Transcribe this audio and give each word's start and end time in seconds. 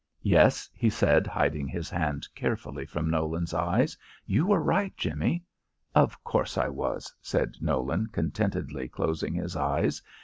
"Yes," 0.23 0.67
he 0.73 0.89
said, 0.89 1.27
hiding 1.27 1.67
his 1.67 1.87
hand 1.91 2.27
carefully 2.33 2.87
from 2.87 3.07
Nolan's 3.11 3.53
eyes, 3.53 3.95
"you 4.25 4.47
were 4.47 4.59
right, 4.59 4.97
Jimmie." 4.97 5.43
"Of 5.93 6.23
course 6.23 6.57
I 6.57 6.69
was," 6.69 7.13
said 7.21 7.57
Nolan, 7.61 8.07
contentedly 8.07 8.87
closing 8.87 9.35
his 9.35 9.55
eyes. 9.55 10.01